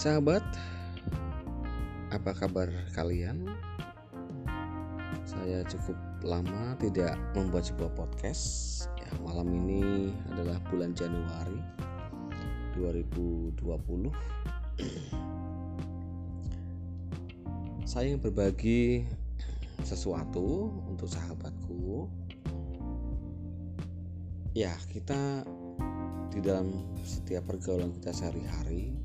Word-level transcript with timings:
Sahabat, 0.00 0.40
apa 2.08 2.32
kabar 2.32 2.72
kalian? 2.96 3.44
Saya 5.28 5.60
cukup 5.68 5.92
lama 6.24 6.72
tidak 6.80 7.20
membuat 7.36 7.68
sebuah 7.68 7.92
podcast. 7.92 8.88
Ya, 8.96 9.12
malam 9.20 9.52
ini 9.52 10.08
adalah 10.32 10.56
bulan 10.72 10.96
Januari 10.96 11.60
2020. 12.80 13.60
Saya 17.84 18.08
ingin 18.08 18.24
berbagi 18.24 19.04
sesuatu 19.84 20.80
untuk 20.88 21.12
sahabatku. 21.12 22.08
Ya, 24.56 24.72
kita 24.96 25.44
di 26.32 26.40
dalam 26.40 26.72
setiap 27.04 27.52
pergaulan 27.52 27.92
kita 28.00 28.16
sehari-hari 28.16 28.99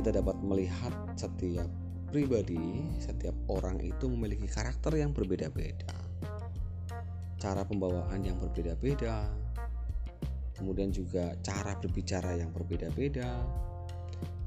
kita 0.00 0.16
dapat 0.16 0.40
melihat 0.40 0.96
setiap 1.12 1.68
pribadi, 2.08 2.88
setiap 2.96 3.36
orang 3.52 3.76
itu 3.84 4.08
memiliki 4.08 4.48
karakter 4.48 4.96
yang 4.96 5.12
berbeda-beda. 5.12 5.92
Cara 7.36 7.68
pembawaan 7.68 8.24
yang 8.24 8.40
berbeda-beda. 8.40 9.28
Kemudian 10.56 10.88
juga 10.88 11.36
cara 11.44 11.76
berbicara 11.76 12.32
yang 12.32 12.48
berbeda-beda. 12.48 13.44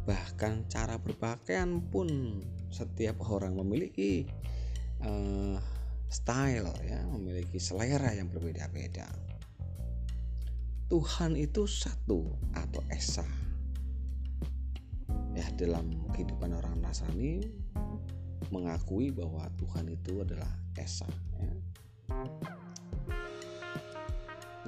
Bahkan 0.09 0.73
cara 0.73 0.97
berpakaian 0.97 1.85
pun 1.85 2.41
setiap 2.73 3.22
orang 3.30 3.53
memiliki 3.53 4.25
uh, 5.05 5.61
style 6.09 6.73
ya, 6.81 6.97
memiliki 7.13 7.61
selera 7.61 8.09
yang 8.09 8.25
berbeda-beda. 8.33 9.05
Tuhan 10.89 11.38
itu 11.38 11.70
satu 11.70 12.41
atau 12.58 12.81
esa 12.89 13.25
ya 15.34 15.45
dalam 15.58 16.09
kehidupan 16.14 16.53
orang 16.53 16.78
Nasrani 16.81 17.42
mengakui 18.53 19.09
bahwa 19.09 19.50
Tuhan 19.58 19.89
itu 19.89 20.22
adalah 20.22 20.50
Esa 20.78 21.09
ya. 21.42 21.53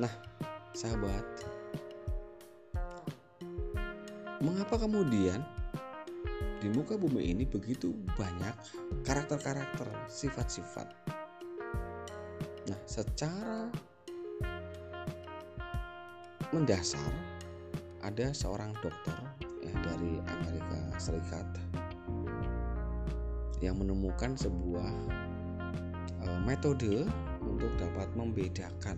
Nah 0.02 0.14
sahabat 0.74 1.24
Mengapa 4.46 4.78
kemudian 4.78 5.42
di 6.62 6.70
muka 6.70 6.94
bumi 7.02 7.34
ini 7.34 7.50
begitu 7.50 7.98
banyak 8.14 8.54
karakter-karakter, 9.02 9.90
sifat-sifat. 10.06 10.86
Nah, 12.70 12.80
secara 12.86 13.66
mendasar 16.54 17.10
ada 18.06 18.30
seorang 18.38 18.70
dokter 18.86 19.18
dari 19.86 20.20
Amerika 20.26 20.82
Serikat 20.98 21.46
yang 23.64 23.80
menemukan 23.80 24.36
sebuah 24.36 24.92
uh, 26.26 26.40
metode 26.44 27.08
untuk 27.46 27.72
dapat 27.80 28.10
membedakan 28.18 28.98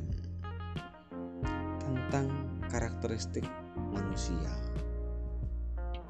tentang 1.83 2.27
karakteristik 2.71 3.45
manusia. 3.91 4.51
Ya, 5.93 6.03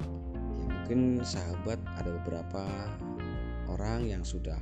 mungkin 0.66 1.22
sahabat 1.22 1.78
ada 1.98 2.10
beberapa 2.22 2.64
orang 3.68 4.08
yang 4.08 4.22
sudah 4.24 4.56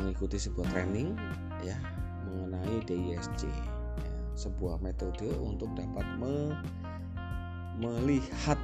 mengikuti 0.00 0.40
sebuah 0.40 0.66
training 0.72 1.12
ya 1.60 1.76
mengenai 2.24 2.80
DISC 2.88 3.44
ya, 3.44 3.66
sebuah 4.32 4.80
metode 4.80 5.28
untuk 5.36 5.68
dapat 5.76 6.06
me 6.16 6.56
melihat 7.76 8.56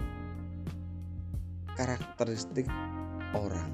karakteristik 1.78 2.66
orang. 3.38 3.70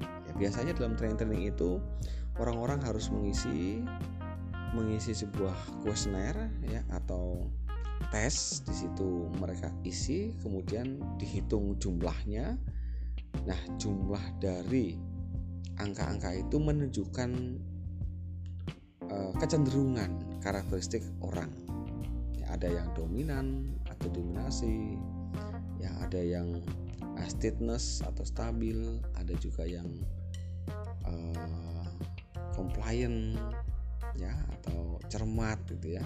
Ya, 0.00 0.32
biasanya 0.40 0.72
dalam 0.72 0.96
training-training 0.96 1.52
itu 1.52 1.76
orang-orang 2.40 2.80
harus 2.80 3.12
mengisi 3.12 3.84
mengisi 4.72 5.12
sebuah 5.12 5.84
kuesioner 5.84 6.48
ya 6.64 6.80
atau 6.88 7.44
tes 8.08 8.64
di 8.64 8.72
situ 8.72 9.28
mereka 9.36 9.68
isi 9.84 10.32
kemudian 10.40 10.96
dihitung 11.20 11.76
jumlahnya. 11.76 12.56
Nah, 13.44 13.60
jumlah 13.76 14.40
dari 14.40 14.96
angka-angka 15.76 16.32
itu 16.36 16.56
menunjukkan 16.56 17.30
uh, 19.12 19.32
kecenderungan 19.36 20.40
karakteristik 20.40 21.04
orang. 21.20 21.52
Ya, 22.36 22.56
ada 22.56 22.68
yang 22.68 22.88
dominan 22.96 23.76
atau 23.88 24.08
dominasi, 24.12 24.96
ya 25.80 25.92
ada 26.04 26.20
yang 26.20 26.60
steadiness 27.28 28.00
atau 28.02 28.24
stabil. 28.26 28.78
Ada 29.18 29.34
juga 29.38 29.66
yang 29.66 29.86
uh, 31.06 31.88
compliant 32.54 33.38
ya 34.18 34.32
atau 34.60 35.00
cermat 35.08 35.58
gitu 35.68 35.98
ya. 35.98 36.04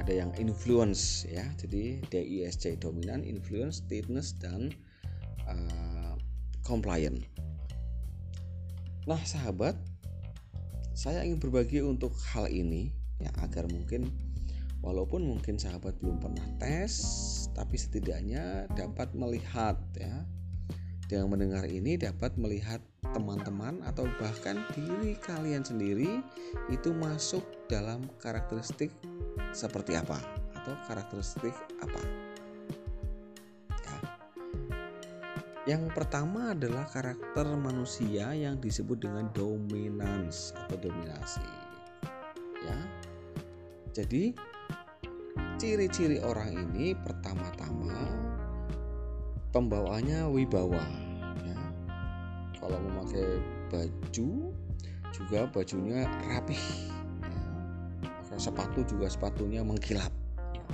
Ada 0.00 0.24
yang 0.26 0.30
influence 0.36 1.24
ya. 1.28 1.44
Jadi 1.60 2.02
DISC 2.10 2.80
dominan 2.80 3.22
influence 3.22 3.80
steadiness 3.84 4.36
dan 4.36 4.72
uh, 5.46 6.14
compliant. 6.64 7.20
Nah 9.04 9.20
sahabat 9.20 9.76
saya 10.94 11.26
ingin 11.26 11.42
berbagi 11.42 11.82
untuk 11.82 12.14
hal 12.32 12.48
ini 12.48 12.94
ya 13.18 13.28
agar 13.42 13.66
mungkin 13.68 14.08
walaupun 14.84 15.24
mungkin 15.24 15.56
sahabat 15.56 15.96
belum 16.04 16.20
pernah 16.20 16.44
tes 16.60 16.92
tapi 17.56 17.80
setidaknya 17.80 18.68
dapat 18.76 19.16
melihat 19.16 19.80
ya. 19.96 20.28
Dengan 21.04 21.36
mendengar 21.36 21.68
ini 21.68 22.00
dapat 22.00 22.32
melihat 22.40 22.80
teman-teman 23.12 23.84
atau 23.84 24.08
bahkan 24.16 24.64
diri 24.72 25.12
kalian 25.20 25.60
sendiri 25.60 26.24
itu 26.72 26.90
masuk 26.96 27.44
dalam 27.68 28.08
karakteristik 28.24 28.88
seperti 29.52 30.00
apa 30.00 30.16
atau 30.56 30.74
karakteristik 30.88 31.52
apa. 31.84 32.00
Ya. 33.84 33.96
yang 35.76 35.92
pertama 35.92 36.56
adalah 36.56 36.88
karakter 36.88 37.46
manusia 37.52 38.32
yang 38.32 38.56
disebut 38.56 39.04
dengan 39.04 39.28
dominans 39.36 40.56
atau 40.56 40.88
dominasi. 40.88 41.44
Ya. 42.64 42.80
Jadi 43.92 44.32
ciri-ciri 45.58 46.18
orang 46.20 46.50
ini 46.50 46.92
pertama-tama 46.92 47.94
pembawaannya 49.54 50.26
wibawa 50.34 50.82
ya. 51.46 51.58
kalau 52.58 52.78
memakai 52.82 53.38
baju 53.70 54.50
juga 55.14 55.46
bajunya 55.54 56.10
rapih 56.26 56.58
ya. 57.22 58.36
sepatu 58.36 58.82
juga 58.84 59.06
sepatunya 59.06 59.62
mengkilap 59.62 60.10
ya. 60.52 60.66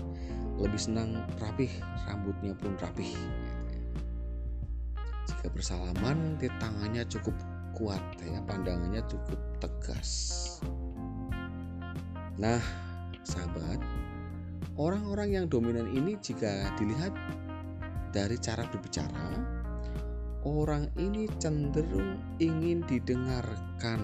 lebih 0.56 0.81
senang 0.81 1.21
rapih 1.37 1.69
rambutnya 2.09 2.56
pun 2.56 2.72
rapih 2.81 3.12
jika 5.28 5.47
bersalaman 5.53 6.41
di 6.41 6.48
tangannya 6.56 7.04
cukup 7.06 7.37
kuat 7.77 8.03
ya 8.25 8.41
pandangannya 8.48 9.04
cukup 9.06 9.38
tegas 9.60 10.10
nah 12.41 12.60
sahabat 13.22 13.78
Orang-orang 14.80 15.28
yang 15.36 15.44
dominan 15.44 15.92
ini 15.92 16.16
jika 16.24 16.72
dilihat 16.80 17.12
dari 18.16 18.41
cara 18.41 18.64
berbicara, 18.64 19.28
orang 20.48 20.88
ini 20.96 21.28
cenderung 21.36 22.16
ingin 22.41 22.80
didengarkan. 22.88 24.00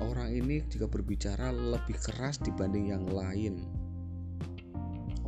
Orang 0.00 0.32
ini 0.32 0.64
jika 0.72 0.88
berbicara 0.88 1.52
lebih 1.52 2.00
keras 2.00 2.40
dibanding 2.40 2.88
yang 2.88 3.04
lain. 3.04 3.68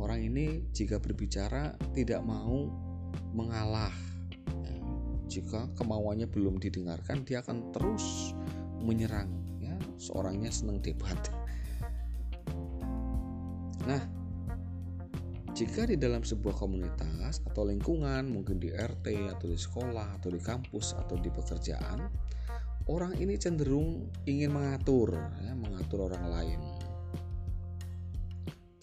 Orang 0.01 0.25
ini 0.25 0.65
jika 0.73 0.97
berbicara 0.97 1.77
tidak 1.93 2.25
mau 2.25 2.65
mengalah. 3.37 3.93
Jika 5.29 5.77
kemauannya 5.77 6.25
belum 6.25 6.57
didengarkan, 6.57 7.21
dia 7.21 7.45
akan 7.45 7.69
terus 7.69 8.33
menyerang. 8.81 9.29
Ya, 9.61 9.77
seorangnya 10.01 10.49
senang 10.49 10.81
debat. 10.81 11.21
Nah, 13.85 14.24
jika 15.55 15.87
di 15.87 15.95
dalam 15.95 16.19
sebuah 16.19 16.51
komunitas 16.51 17.39
atau 17.47 17.63
lingkungan, 17.63 18.27
mungkin 18.27 18.59
di 18.59 18.75
RT 18.75 19.07
atau 19.31 19.47
di 19.47 19.55
sekolah 19.55 20.19
atau 20.19 20.27
di 20.27 20.43
kampus 20.43 20.99
atau 20.99 21.15
di 21.15 21.31
pekerjaan, 21.31 22.11
orang 22.91 23.15
ini 23.15 23.39
cenderung 23.39 24.11
ingin 24.27 24.51
mengatur, 24.51 25.15
ya, 25.15 25.55
mengatur 25.55 26.11
orang 26.11 26.27
lain. 26.27 26.59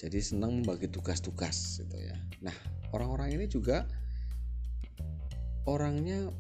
Jadi 0.01 0.17
senang 0.25 0.65
membagi 0.65 0.89
tugas-tugas, 0.89 1.85
gitu 1.85 1.93
ya. 2.01 2.17
Nah, 2.41 2.57
orang-orang 2.97 3.37
ini 3.37 3.53
juga 3.53 3.85
orangnya 5.69 6.33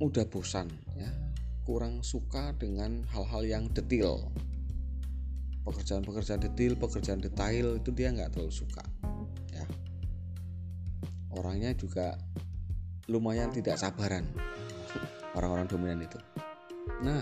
mudah 0.00 0.24
bosan, 0.24 0.72
ya, 0.96 1.12
kurang 1.68 2.00
suka 2.00 2.56
dengan 2.56 3.04
hal-hal 3.12 3.44
yang 3.44 3.64
detail. 3.76 4.24
Pekerjaan-pekerjaan 5.68 6.40
detail, 6.40 6.80
pekerjaan 6.80 7.20
detail 7.20 7.76
itu 7.76 7.92
dia 7.92 8.08
nggak 8.08 8.32
terlalu 8.32 8.52
suka 8.56 8.84
orangnya 11.34 11.74
juga 11.74 12.16
lumayan 13.10 13.52
tidak 13.52 13.76
sabaran. 13.76 14.24
Orang-orang 15.34 15.66
dominan 15.66 16.06
itu. 16.06 16.18
Nah 17.02 17.20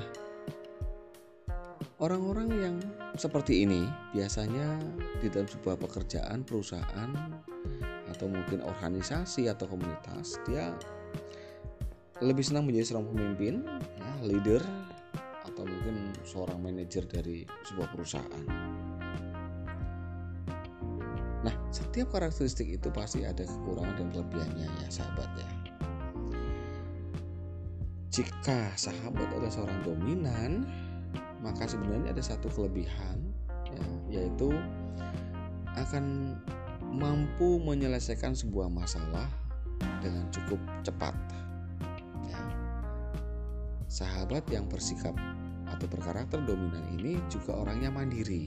orang-orang 2.03 2.49
yang 2.51 2.77
seperti 3.15 3.63
ini 3.63 3.87
biasanya 4.11 4.75
di 5.23 5.31
dalam 5.31 5.47
sebuah 5.47 5.79
pekerjaan 5.79 6.43
perusahaan 6.43 7.11
atau 8.11 8.27
mungkin 8.27 8.61
organisasi 8.61 9.47
atau 9.47 9.71
komunitas 9.71 10.37
dia 10.43 10.75
lebih 12.19 12.43
senang 12.43 12.67
menjadi 12.67 12.93
seorang 12.93 13.07
pemimpin 13.15 13.55
ya, 13.99 14.13
leader 14.27 14.63
atau 15.47 15.63
mungkin 15.63 16.11
seorang 16.27 16.59
manajer 16.59 17.07
dari 17.07 17.47
sebuah 17.71 17.89
perusahaan 17.95 18.82
setiap 21.73 22.13
karakteristik 22.13 22.69
itu 22.69 22.89
pasti 22.93 23.25
ada 23.25 23.43
kekurangan 23.43 23.97
dan 23.97 24.09
kelebihannya 24.13 24.69
ya 24.69 24.89
sahabat 24.93 25.29
ya 25.41 25.49
jika 28.13 28.69
sahabat 28.77 29.25
adalah 29.33 29.49
seorang 29.49 29.81
dominan 29.81 30.69
maka 31.41 31.67
sebenarnya 31.67 32.13
ada 32.15 32.23
satu 32.23 32.47
kelebihan 32.53 33.19
ya, 33.73 34.21
yaitu 34.21 34.53
akan 35.75 36.37
mampu 36.93 37.57
menyelesaikan 37.65 38.37
sebuah 38.37 38.69
masalah 38.69 39.25
dengan 40.05 40.29
cukup 40.29 40.61
cepat. 40.85 41.17
Ya. 42.29 42.41
Sahabat 43.89 44.45
yang 44.53 44.69
bersikap 44.69 45.17
atau 45.67 45.87
berkarakter 45.89 46.45
dominan 46.45 46.85
ini 47.01 47.17
juga 47.33 47.57
orangnya 47.57 47.89
mandiri, 47.89 48.47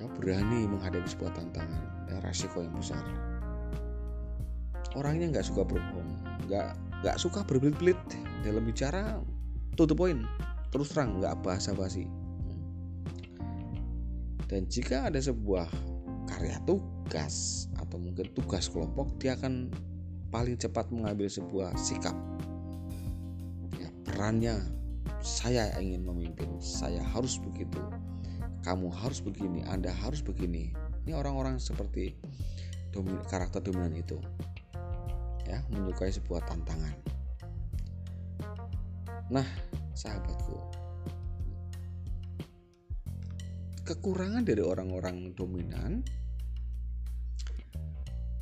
ya, 0.00 0.06
berani 0.18 0.66
menghadapi 0.66 1.08
sebuah 1.08 1.32
tantangan 1.36 2.10
dan 2.10 2.18
resiko 2.24 2.62
yang 2.62 2.74
besar. 2.74 3.02
Orangnya 4.94 5.34
nggak 5.34 5.46
suka 5.46 5.66
berbohong, 5.66 6.10
nggak 6.46 6.68
nggak 7.02 7.16
suka 7.18 7.42
berbelit-belit 7.42 7.98
dalam 8.46 8.62
bicara, 8.62 9.18
to 9.74 9.84
the 9.84 9.96
point, 9.96 10.22
terus 10.70 10.94
terang, 10.94 11.18
nggak 11.18 11.34
basa-basi. 11.42 12.06
Dan 14.46 14.70
jika 14.70 15.10
ada 15.10 15.18
sebuah 15.18 15.66
karya 16.30 16.56
tugas 16.64 17.66
atau 17.78 17.96
mungkin 18.00 18.26
tugas 18.32 18.70
kelompok 18.70 19.18
dia 19.20 19.36
akan 19.36 19.70
paling 20.32 20.58
cepat 20.58 20.90
mengambil 20.90 21.30
sebuah 21.30 21.76
sikap 21.78 22.16
ya, 23.78 23.88
perannya 24.02 24.58
saya 25.22 25.70
ingin 25.78 26.02
memimpin 26.02 26.48
saya 26.58 27.00
harus 27.14 27.38
begitu 27.38 27.78
kamu 28.64 28.88
harus 28.88 29.20
begini 29.20 29.60
anda 29.68 29.92
harus 29.92 30.24
begini. 30.24 30.72
Ini 31.04 31.12
orang-orang 31.12 31.60
seperti 31.60 32.16
domin, 32.88 33.20
karakter 33.28 33.60
dominan 33.60 33.92
itu 33.92 34.16
ya 35.44 35.60
menyukai 35.68 36.08
sebuah 36.08 36.48
tantangan. 36.48 36.96
Nah 39.28 39.44
sahabatku 39.92 40.56
kekurangan 43.84 44.48
dari 44.48 44.64
orang-orang 44.64 45.36
dominan 45.36 46.00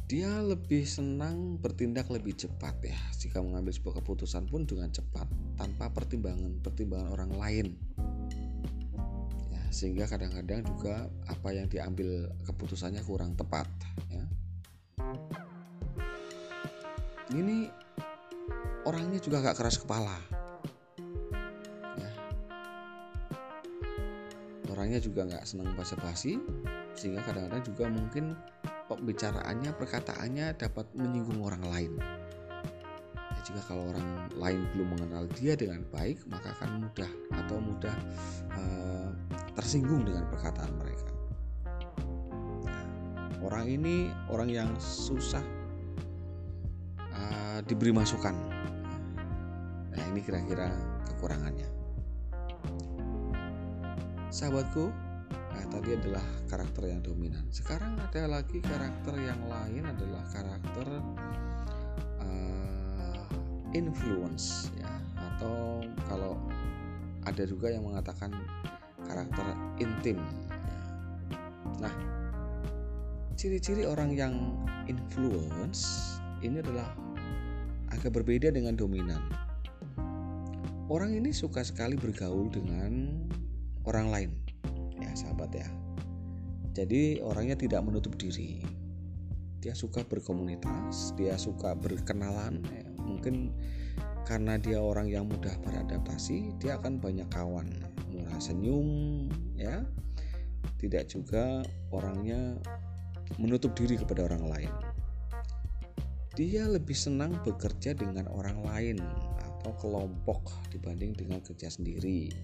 dia 0.06 0.30
lebih 0.44 0.86
senang 0.86 1.58
bertindak 1.58 2.06
lebih 2.12 2.36
cepat 2.36 2.78
ya. 2.84 2.98
Jika 3.19 3.42
mengambil 3.42 3.74
sebuah 3.74 4.04
keputusan 4.04 4.46
pun 4.46 4.69
dengan 4.69 4.92
cepat 4.92 5.26
tanpa 5.58 5.90
pertimbangan 5.90 6.62
pertimbangan 6.62 7.10
orang 7.10 7.32
lain 7.34 7.66
sehingga 9.72 10.04
kadang-kadang 10.04 10.62
juga 10.69 11.08
apa 11.26 11.48
yang 11.56 11.66
diambil 11.66 12.28
keputusannya 12.44 13.00
kurang 13.02 13.32
tepat 13.34 13.66
ya. 14.12 14.24
Ini 17.32 17.72
orangnya 18.84 19.16
juga 19.24 19.40
gak 19.40 19.56
keras 19.56 19.80
kepala 19.80 20.42
orangnya 24.82 24.98
juga 24.98 25.22
nggak 25.28 25.46
senang 25.46 25.70
basa-basi 25.78 26.42
sehingga 26.98 27.22
kadang-kadang 27.22 27.62
juga 27.62 27.84
mungkin 27.86 28.34
pembicaraannya 28.90 29.70
perkataannya 29.78 30.58
dapat 30.58 30.90
menyinggung 30.98 31.38
orang 31.38 31.62
lain. 31.70 31.92
Ya, 33.14 33.40
jika 33.46 33.62
kalau 33.70 33.94
orang 33.94 34.26
lain 34.34 34.66
belum 34.74 34.98
mengenal 34.98 35.30
dia 35.38 35.54
dengan 35.54 35.86
baik 35.94 36.26
maka 36.26 36.50
akan 36.58 36.88
mudah 36.88 37.10
atau 37.30 37.56
mudah 37.62 37.96
uh, 38.58 39.12
tersinggung 39.55 40.05
dengan 40.06 40.29
perkataan 40.31 40.73
mereka. 40.76 41.08
Orang 43.43 43.67
ini 43.67 44.08
orang 44.31 44.49
yang 44.49 44.70
susah 44.79 45.43
uh, 46.99 47.58
diberi 47.67 47.90
masukan. 47.90 48.32
Nah 49.93 50.05
ini 50.14 50.23
kira-kira 50.23 50.70
kekurangannya. 51.11 51.69
Sahabatku 54.32 54.88
nah 55.52 55.64
tadi 55.69 55.93
adalah 55.93 56.25
karakter 56.49 56.88
yang 56.88 57.05
dominan. 57.05 57.44
Sekarang 57.52 57.99
ada 58.00 58.25
lagi 58.25 58.62
karakter 58.64 59.20
yang 59.20 59.43
lain 59.44 59.84
adalah 59.84 60.25
karakter 60.32 60.88
uh, 62.25 63.26
influence 63.76 64.73
ya. 64.79 64.88
Atau 65.19 65.84
kalau 66.08 66.38
ada 67.26 67.43
juga 67.44 67.69
yang 67.70 67.84
mengatakan 67.84 68.32
karakter 69.06 69.46
intim. 69.82 70.19
Nah 71.78 71.94
ciri-ciri 73.34 73.88
orang 73.88 74.14
yang 74.14 74.34
influence 74.87 76.14
ini 76.43 76.62
adalah 76.62 76.94
agak 77.90 78.14
berbeda 78.14 78.54
dengan 78.54 78.78
dominan. 78.78 79.22
Orang 80.93 81.16
ini 81.16 81.32
suka 81.32 81.64
sekali 81.64 81.96
bergaul 81.96 82.52
dengan 82.52 83.25
orang 83.88 84.06
lain 84.12 84.31
ya 85.00 85.10
sahabat 85.16 85.50
ya. 85.55 85.69
Jadi 86.72 87.20
orangnya 87.20 87.56
tidak 87.56 87.84
menutup 87.84 88.16
diri. 88.16 88.64
Dia 89.62 89.76
suka 89.76 90.02
berkomunitas 90.02 91.14
dia 91.14 91.38
suka 91.38 91.78
berkenalan 91.78 92.62
ya. 92.66 92.82
mungkin 93.02 93.55
karena 94.26 94.58
dia 94.58 94.78
orang 94.78 95.10
yang 95.10 95.26
mudah 95.26 95.55
beradaptasi 95.66 96.55
dia 96.62 96.78
akan 96.78 96.98
banyak 97.02 97.26
kawan 97.31 97.69
senyum 98.43 99.31
ya. 99.55 99.87
Tidak 100.83 101.06
juga 101.06 101.63
orangnya 101.94 102.58
menutup 103.39 103.70
diri 103.79 103.94
kepada 103.94 104.27
orang 104.27 104.44
lain. 104.51 104.72
Dia 106.34 106.67
lebih 106.67 106.96
senang 106.96 107.39
bekerja 107.46 107.94
dengan 107.94 108.27
orang 108.34 108.67
lain 108.67 108.99
atau 109.39 109.70
kelompok 109.79 110.51
dibanding 110.75 111.15
dengan 111.15 111.39
kerja 111.39 111.70
sendiri. 111.70 112.34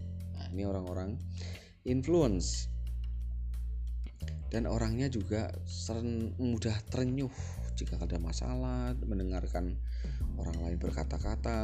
Ini 0.55 0.63
orang-orang 0.63 1.19
influence. 1.83 2.71
Dan 4.49 4.65
orangnya 4.65 5.13
juga 5.13 5.53
seren, 5.69 6.33
mudah 6.41 6.73
terenyuh 6.89 7.29
jika 7.77 8.01
ada 8.01 8.17
masalah 8.17 8.97
mendengarkan 9.05 9.77
orang 10.41 10.57
lain 10.57 10.79
berkata-kata 10.81 11.61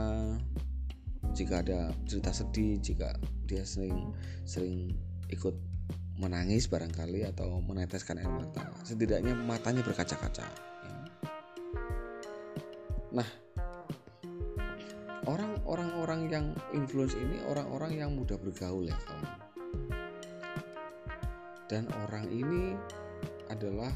jika 1.35 1.61
ada 1.67 1.91
cerita 2.07 2.31
sedih 2.31 2.79
jika 2.79 3.11
dia 3.45 3.67
sering 3.67 4.15
sering 4.47 4.95
ikut 5.29 5.53
menangis 6.15 6.71
barangkali 6.71 7.27
atau 7.27 7.59
meneteskan 7.59 8.23
air 8.23 8.31
mata 8.31 8.71
setidaknya 8.87 9.35
matanya 9.35 9.83
berkaca-kaca 9.83 10.47
ya. 10.47 10.95
nah 13.11 13.29
orang 15.27 15.59
orang-orang 15.67 16.21
yang 16.31 16.47
influence 16.71 17.19
ini 17.19 17.43
orang-orang 17.51 17.99
yang 17.99 18.15
mudah 18.15 18.39
bergaul 18.39 18.87
ya 18.87 18.95
kawan 19.03 19.35
dan 21.67 21.91
orang 22.07 22.31
ini 22.31 22.79
adalah 23.51 23.91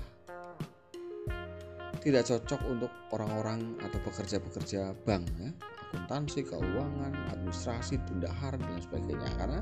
tidak 2.03 2.27
cocok 2.27 2.61
untuk 2.67 2.91
orang-orang 3.15 3.79
atau 3.85 3.99
pekerja-pekerja 4.03 4.97
bank 5.07 5.23
ya 5.39 5.51
akuntansi, 5.89 6.45
keuangan, 6.45 7.17
administrasi, 7.33 7.97
bendahara 8.05 8.61
dan 8.61 8.81
sebagainya 8.85 9.29
karena 9.41 9.61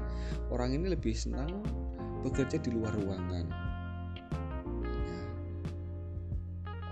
orang 0.50 0.74
ini 0.74 0.90
lebih 0.90 1.14
senang 1.14 1.62
bekerja 2.26 2.58
di 2.58 2.74
luar 2.74 2.90
ruangan. 2.98 3.46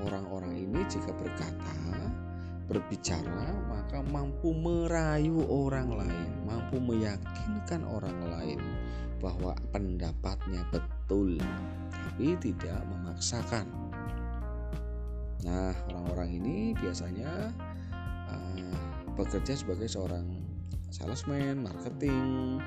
Orang-orang 0.04 0.54
ini 0.54 0.86
jika 0.86 1.10
berkata 1.16 1.74
berbicara, 2.70 3.50
maka 3.68 4.00
mampu 4.04 4.54
merayu 4.54 5.42
orang 5.48 5.90
lain, 5.98 6.30
mampu 6.46 6.80
meyakinkan 6.80 7.84
orang 7.84 8.16
lain 8.30 8.60
bahwa 9.20 9.56
pendapatnya 9.72 10.64
betul, 10.68 11.40
tapi 11.88 12.36
tidak 12.40 12.84
memaksakan. 12.88 13.64
Nah, 15.44 15.76
orang-orang 15.92 16.40
ini 16.40 16.56
biasanya 16.76 17.52
uh, 18.28 18.83
bekerja 19.14 19.54
sebagai 19.54 19.86
seorang 19.86 20.42
salesman, 20.90 21.62
marketing, 21.62 22.58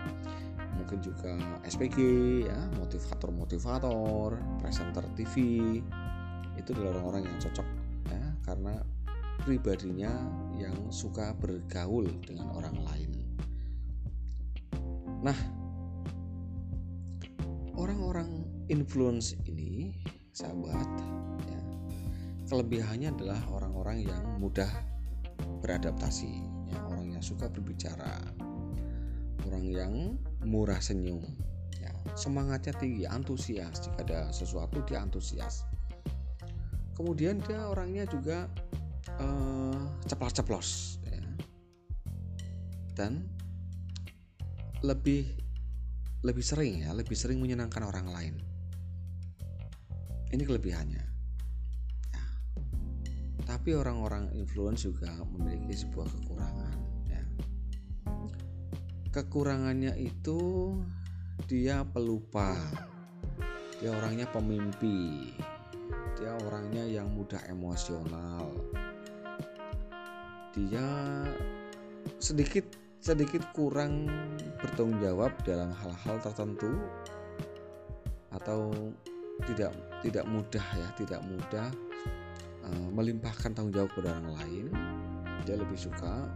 mungkin 0.76 1.00
juga 1.00 1.36
SPG, 1.64 1.98
ya, 2.48 2.60
motivator-motivator, 2.76 4.36
presenter 4.60 5.04
TV. 5.16 5.36
Itu 6.60 6.74
adalah 6.74 7.00
orang-orang 7.00 7.30
yang 7.30 7.38
cocok 7.40 7.68
ya 8.08 8.24
karena 8.48 8.74
pribadinya 9.44 10.12
yang 10.58 10.90
suka 10.90 11.36
bergaul 11.38 12.08
dengan 12.26 12.50
orang 12.56 12.76
lain. 12.82 13.12
Nah, 15.22 15.38
orang-orang 17.78 18.48
influence 18.70 19.38
ini, 19.46 19.94
sahabat, 20.34 20.90
ya, 21.48 21.62
kelebihannya 22.50 23.14
adalah 23.14 23.40
orang-orang 23.54 24.08
yang 24.08 24.24
mudah 24.42 24.70
beradaptasi, 25.68 26.32
ya, 26.72 26.80
orang 26.88 27.12
yang 27.12 27.20
suka 27.20 27.52
berbicara, 27.52 28.24
orang 29.44 29.66
yang 29.68 29.94
murah 30.48 30.80
senyum, 30.80 31.20
ya, 31.76 31.92
semangatnya 32.16 32.72
tinggi, 32.80 33.04
antusias. 33.04 33.84
Jika 33.84 34.00
ada 34.08 34.20
sesuatu 34.32 34.80
dia 34.88 35.04
antusias. 35.04 35.68
Kemudian 36.96 37.44
dia 37.44 37.68
orangnya 37.68 38.08
juga 38.08 38.48
uh, 39.20 39.76
ceplos-ceplos, 40.08 41.04
ya. 41.04 41.20
dan 42.96 43.28
lebih 44.88 45.36
lebih 46.24 46.42
sering 46.42 46.88
ya, 46.88 46.96
lebih 46.96 47.14
sering 47.14 47.44
menyenangkan 47.44 47.84
orang 47.84 48.08
lain. 48.08 48.36
Ini 50.32 50.44
kelebihannya. 50.48 51.17
Tapi 53.68 53.84
orang-orang 53.84 54.32
influence 54.32 54.88
juga 54.88 55.12
memiliki 55.28 55.76
sebuah 55.76 56.08
kekurangan. 56.08 56.78
Ya. 57.12 57.20
Kekurangannya 59.12 59.92
itu 60.00 60.72
dia 61.52 61.84
pelupa, 61.84 62.56
dia 63.84 63.92
orangnya 63.92 64.24
pemimpi, 64.32 65.36
dia 66.16 66.32
orangnya 66.48 66.88
yang 66.88 67.12
mudah 67.12 67.44
emosional, 67.52 68.48
dia 70.56 70.88
sedikit 72.24 72.72
sedikit 73.04 73.44
kurang 73.52 74.08
bertanggung 74.64 75.04
jawab 75.04 75.36
dalam 75.44 75.76
hal-hal 75.76 76.16
tertentu 76.24 76.72
atau 78.32 78.72
tidak 79.44 79.76
tidak 80.08 80.24
mudah 80.24 80.64
ya 80.64 80.88
tidak 80.96 81.20
mudah 81.28 81.68
uh, 82.68 82.90
melimpahkan 82.92 83.56
tanggung 83.56 83.74
jawab 83.74 83.90
kepada 83.96 84.20
orang 84.20 84.36
lain 84.36 84.66
dia 85.48 85.56
lebih 85.56 85.80
suka 85.80 86.28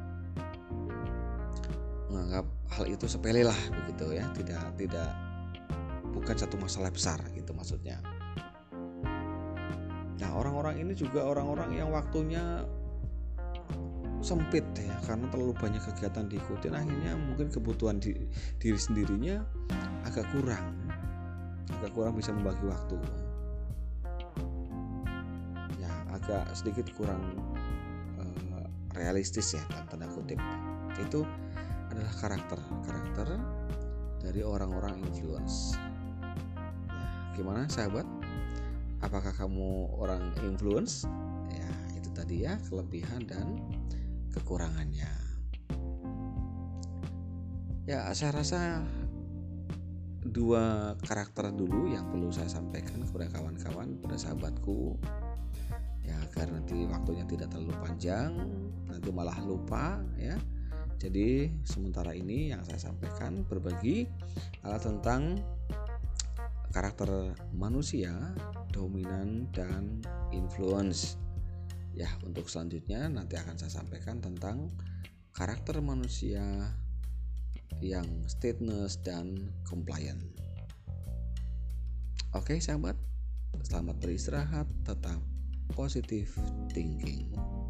menganggap 2.12 2.46
hal 2.76 2.86
itu 2.88 3.08
sepele 3.08 3.44
lah 3.48 3.60
begitu 3.72 4.16
ya. 4.16 4.28
Tidak 4.36 4.80
tidak 4.80 5.10
bukan 6.12 6.36
satu 6.36 6.56
masalah 6.60 6.92
besar 6.92 7.20
gitu 7.36 7.56
maksudnya. 7.56 8.00
Nah 10.20 10.30
orang-orang 10.36 10.80
ini 10.80 10.94
juga 10.96 11.24
orang-orang 11.28 11.76
yang 11.76 11.90
waktunya 11.92 12.68
sempit 14.22 14.62
ya 14.78 14.94
karena 15.02 15.26
terlalu 15.34 15.58
banyak 15.58 15.82
kegiatan 15.82 16.30
diikuti 16.30 16.70
akhirnya 16.70 17.18
mungkin 17.18 17.50
kebutuhan 17.50 17.98
di, 17.98 18.14
diri 18.62 18.78
sendirinya 18.78 19.42
agak 20.06 20.28
kurang. 20.36 20.78
Agak 21.80 21.92
kurang 21.96 22.14
bisa 22.20 22.36
membagi 22.36 22.68
waktu 22.68 23.00
agak 26.22 26.54
sedikit 26.54 26.86
kurang 26.94 27.34
uh, 28.22 28.66
realistis 28.94 29.58
ya 29.58 29.64
tanda 29.90 30.06
kutip. 30.14 30.38
Itu 31.02 31.26
adalah 31.90 32.14
karakter. 32.22 32.60
Karakter 32.86 33.28
dari 34.22 34.46
orang-orang 34.46 35.02
influence. 35.02 35.74
Ya, 36.88 37.08
gimana 37.34 37.66
sahabat? 37.66 38.06
Apakah 39.02 39.34
kamu 39.34 39.98
orang 39.98 40.30
influence? 40.46 41.10
Ya 41.50 41.74
itu 41.98 42.14
tadi 42.14 42.46
ya 42.46 42.62
kelebihan 42.70 43.26
dan 43.26 43.58
kekurangannya. 44.32 45.10
Ya, 47.90 48.08
saya 48.14 48.40
rasa 48.40 48.86
dua 50.22 50.94
karakter 51.02 51.50
dulu 51.50 51.90
yang 51.90 52.08
perlu 52.14 52.30
saya 52.30 52.48
sampaikan 52.48 53.02
kepada 53.10 53.28
kawan-kawan, 53.34 53.98
pada 54.00 54.16
sahabatku. 54.22 55.02
Agar 56.32 56.48
nanti 56.48 56.88
waktunya 56.88 57.28
tidak 57.28 57.52
terlalu 57.52 57.76
panjang, 57.84 58.32
nanti 58.88 59.10
malah 59.12 59.36
lupa 59.44 60.00
ya. 60.16 60.40
Jadi, 61.02 61.50
sementara 61.66 62.14
ini 62.14 62.54
yang 62.54 62.62
saya 62.62 62.78
sampaikan 62.78 63.42
berbagi 63.44 64.06
adalah 64.62 64.80
tentang 64.80 65.42
karakter 66.72 67.36
manusia, 67.52 68.14
dominan 68.72 69.50
dan 69.52 70.00
influence. 70.32 71.20
Ya, 71.92 72.08
untuk 72.24 72.48
selanjutnya 72.48 73.12
nanti 73.12 73.36
akan 73.36 73.60
saya 73.60 73.82
sampaikan 73.82 74.24
tentang 74.24 74.72
karakter 75.36 75.84
manusia 75.84 76.44
yang 77.82 78.06
stateless 78.30 79.02
dan 79.02 79.52
compliant. 79.68 80.22
Oke, 82.32 82.62
sahabat. 82.62 82.96
Selamat 83.68 84.00
beristirahat, 84.00 84.70
tetap 84.88 85.20
positive 85.74 86.30
thinking. 86.74 87.61